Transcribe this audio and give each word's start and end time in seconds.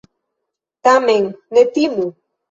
Tamen 0.87 1.27
ne 1.57 1.65
timu! 1.75 2.07